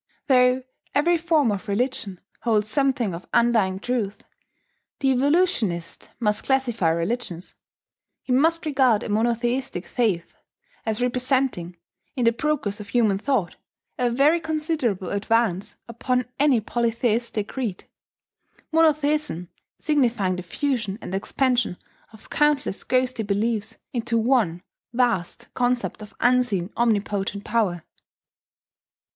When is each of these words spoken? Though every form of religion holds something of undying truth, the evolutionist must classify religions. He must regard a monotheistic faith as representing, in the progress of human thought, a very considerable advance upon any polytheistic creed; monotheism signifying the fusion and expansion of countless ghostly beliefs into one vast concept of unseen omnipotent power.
Though 0.25 0.63
every 0.95 1.19
form 1.19 1.51
of 1.51 1.67
religion 1.67 2.19
holds 2.39 2.71
something 2.71 3.13
of 3.13 3.27
undying 3.35 3.77
truth, 3.79 4.23
the 4.99 5.09
evolutionist 5.11 6.09
must 6.19 6.43
classify 6.43 6.89
religions. 6.89 7.53
He 8.23 8.33
must 8.33 8.65
regard 8.65 9.03
a 9.03 9.09
monotheistic 9.09 9.85
faith 9.85 10.33
as 10.87 11.03
representing, 11.03 11.77
in 12.15 12.25
the 12.25 12.33
progress 12.33 12.79
of 12.79 12.89
human 12.89 13.19
thought, 13.19 13.57
a 13.99 14.09
very 14.09 14.39
considerable 14.39 15.11
advance 15.11 15.75
upon 15.87 16.25
any 16.39 16.59
polytheistic 16.61 17.49
creed; 17.49 17.83
monotheism 18.71 19.49
signifying 19.77 20.35
the 20.37 20.41
fusion 20.41 20.97
and 20.99 21.13
expansion 21.13 21.77
of 22.11 22.31
countless 22.31 22.83
ghostly 22.83 23.23
beliefs 23.23 23.77
into 23.93 24.17
one 24.17 24.63
vast 24.91 25.53
concept 25.53 26.01
of 26.01 26.15
unseen 26.19 26.71
omnipotent 26.75 27.43
power. 27.43 27.83